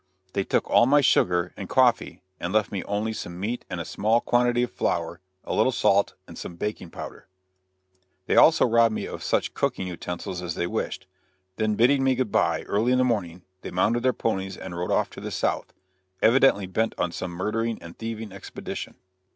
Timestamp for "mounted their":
13.69-14.11